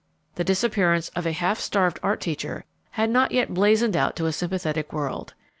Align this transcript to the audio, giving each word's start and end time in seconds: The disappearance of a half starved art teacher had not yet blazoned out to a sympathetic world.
The 0.33 0.43
disappearance 0.43 1.09
of 1.09 1.27
a 1.27 1.31
half 1.31 1.59
starved 1.59 1.99
art 2.01 2.21
teacher 2.21 2.65
had 2.93 3.11
not 3.11 3.31
yet 3.31 3.53
blazoned 3.53 3.95
out 3.95 4.15
to 4.15 4.25
a 4.25 4.31
sympathetic 4.33 4.91
world. 4.91 5.35